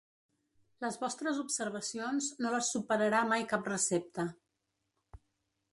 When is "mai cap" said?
3.35-3.69